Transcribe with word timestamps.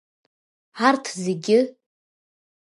Арҭ 0.87 1.05
зегьы… 1.23 1.59